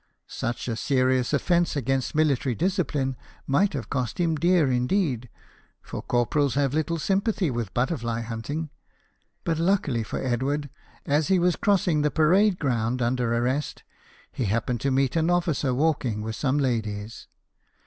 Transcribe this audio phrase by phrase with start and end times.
[0.25, 3.15] Such a serious offence against military discipline
[3.45, 5.29] might have cost him dear indeed,
[5.83, 8.71] for corporals have little sympathy with butterfly hunting;
[9.43, 10.71] but luckily for Edward,
[11.05, 13.83] as he was crossing the parade ground under arrest,
[14.31, 17.27] he happened to meet an officer walking with some ladies.